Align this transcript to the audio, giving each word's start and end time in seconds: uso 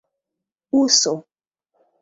uso 0.83 1.15